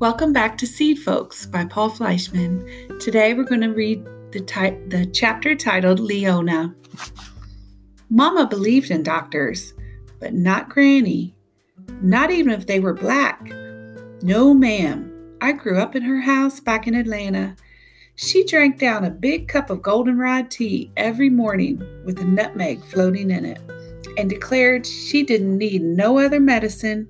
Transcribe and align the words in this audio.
Welcome 0.00 0.32
back 0.32 0.56
to 0.58 0.64
Seedfolks 0.64 1.50
by 1.50 1.64
Paul 1.64 1.90
Fleischman. 1.90 3.00
Today 3.00 3.34
we're 3.34 3.42
going 3.42 3.62
to 3.62 3.74
read 3.74 4.04
the, 4.30 4.38
the 4.86 5.10
chapter 5.12 5.56
titled 5.56 5.98
Leona. 5.98 6.72
Mama 8.08 8.46
believed 8.46 8.92
in 8.92 9.02
doctors, 9.02 9.74
but 10.20 10.34
not 10.34 10.68
Granny. 10.68 11.34
Not 12.00 12.30
even 12.30 12.52
if 12.52 12.68
they 12.68 12.78
were 12.78 12.94
black. 12.94 13.44
No, 14.22 14.54
ma'am. 14.54 15.36
I 15.40 15.50
grew 15.50 15.80
up 15.80 15.96
in 15.96 16.02
her 16.02 16.20
house 16.20 16.60
back 16.60 16.86
in 16.86 16.94
Atlanta. 16.94 17.56
She 18.14 18.44
drank 18.44 18.78
down 18.78 19.02
a 19.04 19.10
big 19.10 19.48
cup 19.48 19.68
of 19.68 19.82
goldenrod 19.82 20.48
tea 20.48 20.92
every 20.96 21.28
morning 21.28 21.82
with 22.04 22.20
a 22.20 22.24
nutmeg 22.24 22.84
floating 22.84 23.32
in 23.32 23.44
it 23.44 23.60
and 24.16 24.30
declared 24.30 24.86
she 24.86 25.24
didn't 25.24 25.58
need 25.58 25.82
no 25.82 26.20
other 26.20 26.38
medicine 26.38 27.08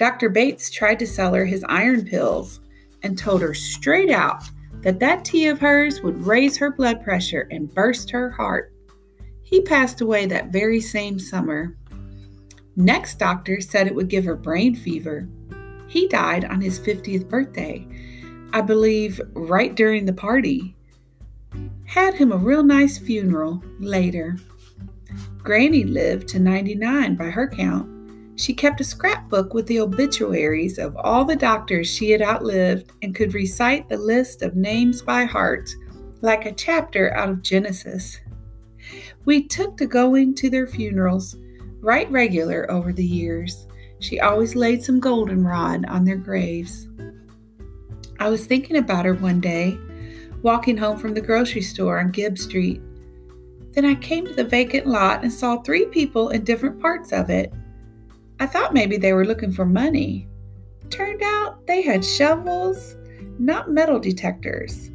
Dr. 0.00 0.30
Bates 0.30 0.70
tried 0.70 0.98
to 1.00 1.06
sell 1.06 1.34
her 1.34 1.44
his 1.44 1.62
iron 1.68 2.06
pills 2.06 2.60
and 3.02 3.18
told 3.18 3.42
her 3.42 3.52
straight 3.52 4.08
out 4.08 4.42
that 4.80 4.98
that 4.98 5.26
tea 5.26 5.48
of 5.48 5.58
hers 5.58 6.00
would 6.00 6.24
raise 6.24 6.56
her 6.56 6.70
blood 6.70 7.04
pressure 7.04 7.46
and 7.50 7.74
burst 7.74 8.10
her 8.10 8.30
heart. 8.30 8.72
He 9.42 9.60
passed 9.60 10.00
away 10.00 10.24
that 10.24 10.50
very 10.50 10.80
same 10.80 11.18
summer. 11.18 11.76
Next 12.76 13.18
doctor 13.18 13.60
said 13.60 13.86
it 13.86 13.94
would 13.94 14.08
give 14.08 14.24
her 14.24 14.36
brain 14.36 14.74
fever. 14.74 15.28
He 15.86 16.08
died 16.08 16.46
on 16.46 16.62
his 16.62 16.80
50th 16.80 17.28
birthday, 17.28 17.86
I 18.54 18.62
believe 18.62 19.20
right 19.34 19.74
during 19.74 20.06
the 20.06 20.14
party. 20.14 20.74
Had 21.84 22.14
him 22.14 22.32
a 22.32 22.38
real 22.38 22.62
nice 22.62 22.96
funeral 22.96 23.62
later. 23.78 24.38
Granny 25.42 25.84
lived 25.84 26.26
to 26.28 26.38
99 26.38 27.16
by 27.16 27.28
her 27.28 27.46
count. 27.46 27.99
She 28.40 28.54
kept 28.54 28.80
a 28.80 28.84
scrapbook 28.84 29.52
with 29.52 29.66
the 29.66 29.80
obituaries 29.80 30.78
of 30.78 30.96
all 30.96 31.26
the 31.26 31.36
doctors 31.36 31.94
she 31.94 32.10
had 32.10 32.22
outlived 32.22 32.90
and 33.02 33.14
could 33.14 33.34
recite 33.34 33.86
the 33.86 33.98
list 33.98 34.40
of 34.40 34.56
names 34.56 35.02
by 35.02 35.24
heart 35.24 35.68
like 36.22 36.46
a 36.46 36.52
chapter 36.52 37.12
out 37.12 37.28
of 37.28 37.42
Genesis. 37.42 38.18
We 39.26 39.46
took 39.46 39.76
to 39.76 39.86
going 39.86 40.34
to 40.36 40.48
their 40.48 40.66
funerals 40.66 41.36
right 41.80 42.10
regular 42.10 42.68
over 42.70 42.94
the 42.94 43.04
years. 43.04 43.68
She 43.98 44.20
always 44.20 44.54
laid 44.54 44.82
some 44.82 45.00
goldenrod 45.00 45.84
on 45.84 46.06
their 46.06 46.16
graves. 46.16 46.88
I 48.20 48.30
was 48.30 48.46
thinking 48.46 48.78
about 48.78 49.04
her 49.04 49.12
one 49.12 49.42
day, 49.42 49.78
walking 50.40 50.78
home 50.78 50.96
from 50.96 51.12
the 51.12 51.20
grocery 51.20 51.60
store 51.60 52.00
on 52.00 52.10
Gibb 52.10 52.38
Street. 52.38 52.80
Then 53.72 53.84
I 53.84 53.96
came 53.96 54.26
to 54.26 54.32
the 54.32 54.44
vacant 54.44 54.86
lot 54.86 55.24
and 55.24 55.30
saw 55.30 55.60
three 55.60 55.84
people 55.84 56.30
in 56.30 56.42
different 56.42 56.80
parts 56.80 57.12
of 57.12 57.28
it. 57.28 57.52
I 58.40 58.46
thought 58.46 58.72
maybe 58.72 58.96
they 58.96 59.12
were 59.12 59.26
looking 59.26 59.52
for 59.52 59.66
money. 59.66 60.26
Turned 60.88 61.22
out 61.22 61.66
they 61.66 61.82
had 61.82 62.02
shovels, 62.02 62.96
not 63.38 63.70
metal 63.70 64.00
detectors. 64.00 64.90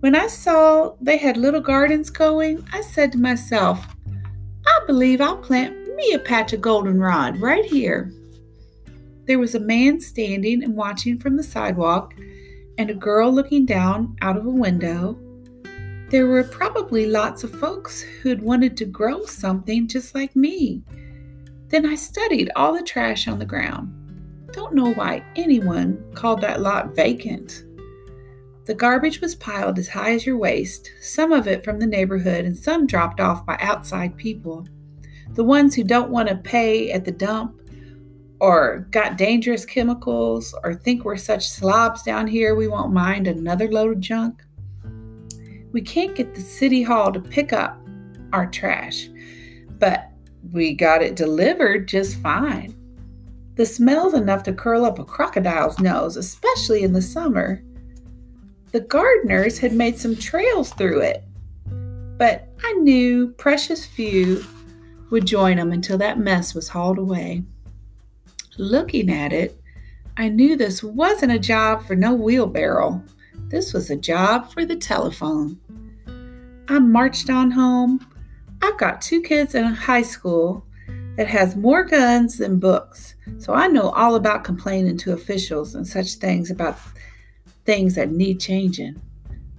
When 0.00 0.16
I 0.16 0.28
saw 0.28 0.94
they 1.02 1.18
had 1.18 1.36
little 1.36 1.60
gardens 1.60 2.08
going, 2.08 2.66
I 2.72 2.80
said 2.80 3.12
to 3.12 3.18
myself, 3.18 3.86
I 4.66 4.80
believe 4.86 5.20
I'll 5.20 5.36
plant 5.36 5.94
me 5.94 6.14
a 6.14 6.18
patch 6.18 6.54
of 6.54 6.62
goldenrod 6.62 7.38
right 7.38 7.66
here. 7.66 8.12
There 9.26 9.38
was 9.38 9.54
a 9.54 9.60
man 9.60 10.00
standing 10.00 10.64
and 10.64 10.74
watching 10.74 11.18
from 11.18 11.36
the 11.36 11.42
sidewalk, 11.42 12.14
and 12.78 12.88
a 12.88 12.94
girl 12.94 13.32
looking 13.32 13.66
down 13.66 14.16
out 14.22 14.36
of 14.36 14.46
a 14.46 14.50
window. 14.50 15.18
There 16.10 16.28
were 16.28 16.44
probably 16.44 17.06
lots 17.06 17.44
of 17.44 17.58
folks 17.58 18.00
who'd 18.00 18.42
wanted 18.42 18.76
to 18.78 18.84
grow 18.84 19.24
something 19.26 19.86
just 19.86 20.14
like 20.14 20.34
me. 20.34 20.82
Then 21.68 21.84
I 21.84 21.94
studied 21.96 22.50
all 22.54 22.72
the 22.72 22.82
trash 22.82 23.26
on 23.26 23.38
the 23.38 23.44
ground. 23.44 23.92
Don't 24.52 24.74
know 24.74 24.92
why 24.94 25.24
anyone 25.34 26.02
called 26.14 26.40
that 26.42 26.60
lot 26.60 26.94
vacant. 26.94 27.64
The 28.66 28.74
garbage 28.74 29.20
was 29.20 29.34
piled 29.34 29.78
as 29.78 29.88
high 29.88 30.12
as 30.12 30.26
your 30.26 30.36
waist, 30.36 30.90
some 31.00 31.32
of 31.32 31.46
it 31.46 31.64
from 31.64 31.78
the 31.78 31.86
neighborhood 31.86 32.44
and 32.44 32.56
some 32.56 32.86
dropped 32.86 33.20
off 33.20 33.46
by 33.46 33.56
outside 33.60 34.16
people. 34.16 34.66
The 35.34 35.44
ones 35.44 35.74
who 35.74 35.84
don't 35.84 36.10
want 36.10 36.28
to 36.28 36.36
pay 36.36 36.90
at 36.90 37.04
the 37.04 37.12
dump 37.12 37.60
or 38.40 38.86
got 38.90 39.18
dangerous 39.18 39.64
chemicals 39.64 40.54
or 40.64 40.74
think 40.74 41.04
we're 41.04 41.16
such 41.16 41.48
slobs 41.48 42.02
down 42.02 42.26
here 42.26 42.54
we 42.54 42.68
won't 42.68 42.92
mind 42.92 43.26
another 43.26 43.70
load 43.70 43.92
of 43.92 44.00
junk. 44.00 44.42
We 45.72 45.80
can't 45.80 46.14
get 46.14 46.34
the 46.34 46.40
city 46.40 46.82
hall 46.82 47.12
to 47.12 47.20
pick 47.20 47.52
up 47.52 47.80
our 48.32 48.46
trash, 48.46 49.08
but 49.78 50.10
we 50.52 50.74
got 50.74 51.02
it 51.02 51.16
delivered 51.16 51.88
just 51.88 52.20
fine. 52.20 52.74
The 53.56 53.66
smell's 53.66 54.14
enough 54.14 54.42
to 54.44 54.52
curl 54.52 54.84
up 54.84 54.98
a 54.98 55.04
crocodile's 55.04 55.78
nose, 55.78 56.16
especially 56.16 56.82
in 56.82 56.92
the 56.92 57.02
summer. 57.02 57.62
The 58.72 58.80
gardeners 58.80 59.58
had 59.58 59.72
made 59.72 59.98
some 59.98 60.16
trails 60.16 60.72
through 60.72 61.00
it, 61.00 61.24
but 62.18 62.48
I 62.62 62.72
knew 62.74 63.28
precious 63.28 63.86
few 63.86 64.44
would 65.10 65.26
join 65.26 65.56
them 65.56 65.72
until 65.72 65.96
that 65.98 66.18
mess 66.18 66.54
was 66.54 66.68
hauled 66.68 66.98
away. 66.98 67.44
Looking 68.58 69.10
at 69.10 69.32
it, 69.32 69.58
I 70.16 70.28
knew 70.28 70.56
this 70.56 70.82
wasn't 70.82 71.32
a 71.32 71.38
job 71.38 71.86
for 71.86 71.94
no 71.94 72.14
wheelbarrow. 72.14 73.02
This 73.48 73.72
was 73.72 73.90
a 73.90 73.96
job 73.96 74.50
for 74.50 74.64
the 74.64 74.76
telephone. 74.76 75.60
I 76.68 76.78
marched 76.78 77.30
on 77.30 77.50
home, 77.50 78.06
I've 78.76 78.80
got 78.80 79.00
two 79.00 79.22
kids 79.22 79.54
in 79.54 79.64
high 79.64 80.02
school 80.02 80.62
that 81.16 81.26
has 81.28 81.56
more 81.56 81.82
guns 81.82 82.36
than 82.36 82.58
books, 82.58 83.14
so 83.38 83.54
I 83.54 83.68
know 83.68 83.88
all 83.88 84.16
about 84.16 84.44
complaining 84.44 84.98
to 84.98 85.14
officials 85.14 85.74
and 85.74 85.88
such 85.88 86.16
things 86.16 86.50
about 86.50 86.78
things 87.64 87.94
that 87.94 88.10
need 88.10 88.38
changing. 88.38 89.00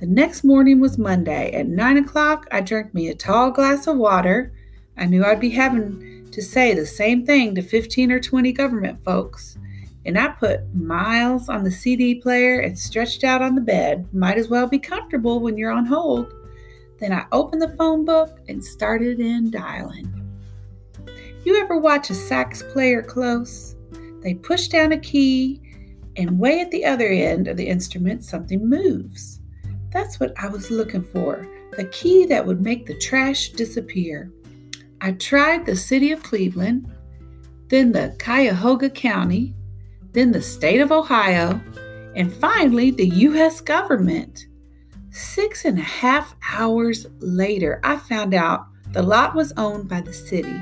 The 0.00 0.06
next 0.06 0.42
morning 0.42 0.80
was 0.80 0.98
Monday. 0.98 1.52
At 1.52 1.68
nine 1.68 1.96
o'clock, 1.96 2.48
I 2.50 2.60
drank 2.60 2.92
me 2.92 3.08
a 3.08 3.14
tall 3.14 3.52
glass 3.52 3.86
of 3.86 3.98
water. 3.98 4.52
I 4.96 5.06
knew 5.06 5.24
I'd 5.24 5.38
be 5.38 5.50
having 5.50 6.28
to 6.32 6.42
say 6.42 6.74
the 6.74 6.84
same 6.84 7.24
thing 7.24 7.54
to 7.54 7.62
15 7.62 8.10
or 8.10 8.18
20 8.18 8.50
government 8.50 9.04
folks. 9.04 9.56
And 10.04 10.18
I 10.18 10.26
put 10.26 10.74
Miles 10.74 11.48
on 11.48 11.62
the 11.62 11.70
CD 11.70 12.16
player 12.16 12.58
and 12.58 12.76
stretched 12.76 13.22
out 13.22 13.42
on 13.42 13.54
the 13.54 13.60
bed. 13.60 14.12
Might 14.12 14.38
as 14.38 14.48
well 14.48 14.66
be 14.66 14.80
comfortable 14.80 15.38
when 15.38 15.56
you're 15.56 15.70
on 15.70 15.86
hold. 15.86 16.34
Then 17.04 17.12
I 17.12 17.26
opened 17.32 17.60
the 17.60 17.76
phone 17.76 18.06
book 18.06 18.38
and 18.48 18.64
started 18.64 19.20
in 19.20 19.50
dialing. 19.50 20.10
You 21.44 21.60
ever 21.60 21.76
watch 21.76 22.08
a 22.08 22.14
sax 22.14 22.62
player 22.72 23.02
close? 23.02 23.76
They 24.22 24.32
push 24.32 24.68
down 24.68 24.92
a 24.92 24.98
key, 24.98 25.60
and 26.16 26.38
way 26.38 26.60
at 26.60 26.70
the 26.70 26.86
other 26.86 27.08
end 27.08 27.46
of 27.46 27.58
the 27.58 27.68
instrument, 27.68 28.24
something 28.24 28.66
moves. 28.66 29.42
That's 29.92 30.18
what 30.18 30.32
I 30.42 30.48
was 30.48 30.70
looking 30.70 31.02
for 31.02 31.46
the 31.76 31.84
key 31.92 32.24
that 32.24 32.46
would 32.46 32.62
make 32.62 32.86
the 32.86 32.96
trash 32.96 33.50
disappear. 33.50 34.32
I 35.02 35.12
tried 35.12 35.66
the 35.66 35.76
city 35.76 36.10
of 36.10 36.22
Cleveland, 36.22 36.90
then 37.68 37.92
the 37.92 38.16
Cuyahoga 38.18 38.88
County, 38.88 39.54
then 40.12 40.32
the 40.32 40.40
state 40.40 40.80
of 40.80 40.90
Ohio, 40.90 41.60
and 42.16 42.32
finally 42.32 42.90
the 42.90 43.08
U.S. 43.08 43.60
government. 43.60 44.46
Six 45.14 45.64
and 45.64 45.78
a 45.78 45.82
half 45.82 46.34
hours 46.50 47.06
later, 47.20 47.78
I 47.84 47.98
found 47.98 48.34
out 48.34 48.66
the 48.90 49.00
lot 49.00 49.36
was 49.36 49.52
owned 49.56 49.88
by 49.88 50.00
the 50.00 50.12
city, 50.12 50.60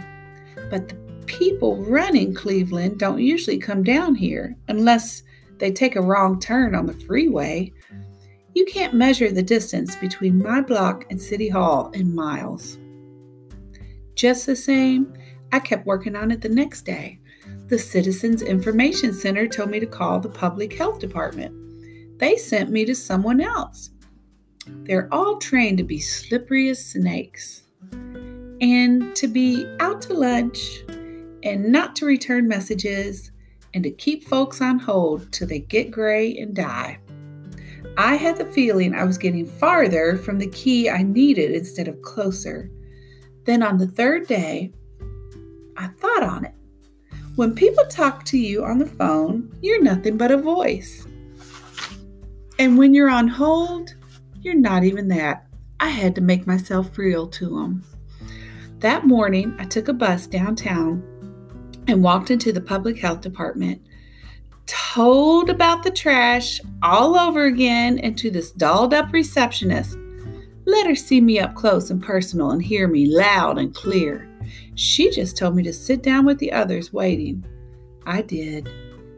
but 0.68 0.90
the 0.90 0.94
people 1.24 1.82
running 1.82 2.34
Cleveland 2.34 2.98
don't 2.98 3.22
usually 3.22 3.56
come 3.56 3.82
down 3.82 4.14
here 4.14 4.54
unless 4.68 5.22
they 5.56 5.72
take 5.72 5.96
a 5.96 6.02
wrong 6.02 6.38
turn 6.38 6.74
on 6.74 6.84
the 6.84 6.92
freeway. 6.92 7.72
You 8.54 8.66
can't 8.66 8.92
measure 8.92 9.32
the 9.32 9.42
distance 9.42 9.96
between 9.96 10.42
my 10.42 10.60
block 10.60 11.06
and 11.08 11.18
City 11.18 11.48
Hall 11.48 11.90
in 11.92 12.14
miles. 12.14 12.76
Just 14.16 14.44
the 14.44 14.54
same, 14.54 15.14
I 15.50 15.60
kept 15.60 15.86
working 15.86 16.14
on 16.14 16.30
it 16.30 16.42
the 16.42 16.50
next 16.50 16.82
day. 16.82 17.20
The 17.68 17.78
Citizens 17.78 18.42
Information 18.42 19.14
Center 19.14 19.48
told 19.48 19.70
me 19.70 19.80
to 19.80 19.86
call 19.86 20.20
the 20.20 20.28
Public 20.28 20.74
Health 20.74 20.98
Department. 20.98 22.18
They 22.18 22.36
sent 22.36 22.68
me 22.68 22.84
to 22.84 22.94
someone 22.94 23.40
else. 23.40 23.88
They're 24.66 25.08
all 25.12 25.38
trained 25.38 25.78
to 25.78 25.84
be 25.84 25.98
slippery 25.98 26.68
as 26.68 26.84
snakes 26.84 27.62
and 28.60 29.14
to 29.16 29.26
be 29.26 29.66
out 29.80 30.00
to 30.02 30.14
lunch 30.14 30.84
and 31.42 31.72
not 31.72 31.96
to 31.96 32.06
return 32.06 32.46
messages 32.46 33.32
and 33.74 33.82
to 33.82 33.90
keep 33.90 34.24
folks 34.24 34.60
on 34.60 34.78
hold 34.78 35.32
till 35.32 35.48
they 35.48 35.58
get 35.58 35.90
gray 35.90 36.36
and 36.36 36.54
die. 36.54 36.98
I 37.98 38.14
had 38.14 38.36
the 38.36 38.46
feeling 38.46 38.94
I 38.94 39.04
was 39.04 39.18
getting 39.18 39.46
farther 39.46 40.16
from 40.16 40.38
the 40.38 40.48
key 40.48 40.88
I 40.88 41.02
needed 41.02 41.50
instead 41.50 41.88
of 41.88 42.00
closer. 42.02 42.70
Then 43.44 43.62
on 43.62 43.78
the 43.78 43.88
third 43.88 44.28
day, 44.28 44.72
I 45.76 45.88
thought 45.88 46.22
on 46.22 46.44
it. 46.44 46.54
When 47.34 47.54
people 47.54 47.84
talk 47.86 48.24
to 48.26 48.38
you 48.38 48.64
on 48.64 48.78
the 48.78 48.86
phone, 48.86 49.54
you're 49.60 49.82
nothing 49.82 50.16
but 50.16 50.30
a 50.30 50.36
voice. 50.36 51.06
And 52.58 52.78
when 52.78 52.94
you're 52.94 53.10
on 53.10 53.26
hold, 53.26 53.94
you're 54.42 54.54
not 54.54 54.84
even 54.84 55.08
that. 55.08 55.46
I 55.80 55.88
had 55.88 56.14
to 56.16 56.20
make 56.20 56.46
myself 56.46 56.98
real 56.98 57.26
to 57.28 57.58
him. 57.58 57.84
That 58.80 59.06
morning, 59.06 59.54
I 59.58 59.64
took 59.64 59.88
a 59.88 59.92
bus 59.92 60.26
downtown 60.26 61.02
and 61.86 62.02
walked 62.02 62.30
into 62.30 62.52
the 62.52 62.60
public 62.60 62.98
health 62.98 63.20
department. 63.20 63.80
told 64.66 65.50
about 65.50 65.82
the 65.82 65.90
trash 65.90 66.60
all 66.82 67.18
over 67.18 67.44
again 67.44 67.98
and 67.98 68.16
to 68.16 68.30
this 68.30 68.52
dolled 68.52 68.94
up 68.94 69.12
receptionist. 69.12 69.98
Let 70.64 70.86
her 70.86 70.94
see 70.94 71.20
me 71.20 71.40
up 71.40 71.54
close 71.54 71.90
and 71.90 72.02
personal 72.02 72.52
and 72.52 72.62
hear 72.62 72.86
me 72.88 73.06
loud 73.06 73.58
and 73.58 73.74
clear. 73.74 74.28
She 74.74 75.10
just 75.10 75.36
told 75.36 75.56
me 75.56 75.62
to 75.64 75.72
sit 75.72 76.02
down 76.02 76.24
with 76.24 76.38
the 76.38 76.52
others 76.52 76.92
waiting. 76.92 77.44
I 78.06 78.22
did. 78.22 78.70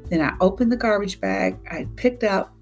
Then 0.09 0.21
I 0.21 0.35
opened 0.41 0.73
the 0.73 0.77
garbage 0.77 1.21
bag 1.21 1.59
I 1.71 1.87
picked 1.97 2.25
up 2.25 2.55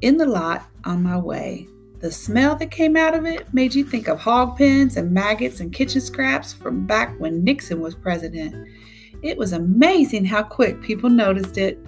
in 0.00 0.16
the 0.16 0.26
lot 0.26 0.66
on 0.84 1.02
my 1.02 1.18
way. 1.18 1.68
The 2.00 2.10
smell 2.12 2.56
that 2.56 2.70
came 2.70 2.96
out 2.96 3.14
of 3.14 3.24
it 3.24 3.52
made 3.54 3.74
you 3.74 3.84
think 3.84 4.08
of 4.08 4.18
hog 4.18 4.58
pens 4.58 4.96
and 4.96 5.12
maggots 5.12 5.60
and 5.60 5.72
kitchen 5.72 6.00
scraps 6.00 6.52
from 6.52 6.86
back 6.86 7.18
when 7.18 7.44
Nixon 7.44 7.80
was 7.80 7.94
president. 7.94 8.68
It 9.22 9.38
was 9.38 9.52
amazing 9.52 10.26
how 10.26 10.42
quick 10.42 10.82
people 10.82 11.08
noticed 11.08 11.56
it, 11.56 11.78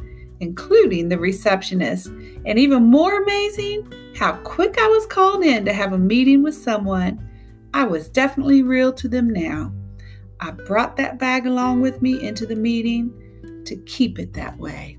including 0.41 1.09
the 1.09 1.19
receptionist, 1.19 2.07
and 2.47 2.59
even 2.59 2.85
more 2.85 3.23
amazing, 3.23 3.93
how 4.17 4.33
quick 4.37 4.77
I 4.79 4.87
was 4.87 5.07
called 5.07 5.45
in 5.45 5.65
to 5.67 5.73
have 5.73 5.93
a 5.93 5.99
meeting 5.99 6.43
with 6.43 6.55
someone. 6.55 7.29
I 7.75 7.85
was 7.85 8.09
definitely 8.09 8.63
real 8.63 8.93
to 8.95 9.09
them 9.09 9.29
now. 9.29 9.73
I 10.41 10.53
brought 10.53 10.97
that 10.97 11.19
bag 11.19 11.47
along 11.47 11.81
with 11.83 12.01
me 12.01 12.23
into 12.27 12.47
the 12.47 12.57
meeting 12.57 13.13
to 13.67 13.77
keep 13.85 14.19
it 14.19 14.33
that 14.35 14.57
way. 14.59 14.97